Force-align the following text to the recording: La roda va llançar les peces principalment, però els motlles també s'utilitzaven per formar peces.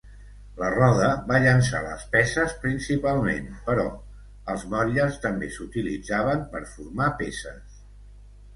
La 0.59 0.69
roda 0.75 1.09
va 1.31 1.41
llançar 1.43 1.81
les 1.87 2.05
peces 2.15 2.55
principalment, 2.63 3.53
però 3.69 3.85
els 4.55 4.67
motlles 4.73 5.21
també 5.29 5.53
s'utilitzaven 5.59 6.45
per 6.57 6.67
formar 6.75 7.13
peces. 7.25 7.81